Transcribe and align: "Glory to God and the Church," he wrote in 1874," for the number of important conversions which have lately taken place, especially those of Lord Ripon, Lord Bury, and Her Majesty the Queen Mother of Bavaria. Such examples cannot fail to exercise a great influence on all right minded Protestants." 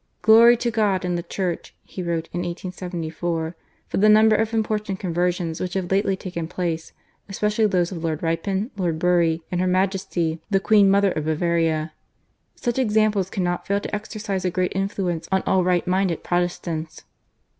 "Glory 0.23 0.57
to 0.57 0.71
God 0.71 1.05
and 1.05 1.15
the 1.15 1.21
Church," 1.21 1.75
he 1.85 2.01
wrote 2.01 2.25
in 2.33 2.39
1874," 2.39 3.55
for 3.87 3.97
the 3.97 4.09
number 4.09 4.35
of 4.35 4.51
important 4.51 4.99
conversions 4.99 5.61
which 5.61 5.75
have 5.75 5.91
lately 5.91 6.17
taken 6.17 6.47
place, 6.47 6.91
especially 7.29 7.67
those 7.67 7.91
of 7.91 8.03
Lord 8.03 8.23
Ripon, 8.23 8.71
Lord 8.75 8.97
Bury, 8.97 9.43
and 9.51 9.61
Her 9.61 9.67
Majesty 9.67 10.41
the 10.49 10.59
Queen 10.59 10.89
Mother 10.89 11.11
of 11.11 11.25
Bavaria. 11.25 11.93
Such 12.55 12.79
examples 12.79 13.29
cannot 13.29 13.67
fail 13.67 13.79
to 13.79 13.93
exercise 13.95 14.43
a 14.43 14.49
great 14.49 14.71
influence 14.73 15.29
on 15.31 15.43
all 15.45 15.63
right 15.63 15.85
minded 15.85 16.23
Protestants." 16.23 17.03